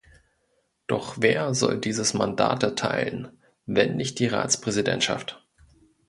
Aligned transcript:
Doch 0.87 1.17
wer 1.19 1.53
soll 1.53 1.79
dieses 1.79 2.15
Mandat 2.15 2.63
erteilen, 2.63 3.37
wenn 3.67 3.97
nicht 3.97 4.17
die 4.17 4.25
Ratspräsidentschaft? 4.25 5.45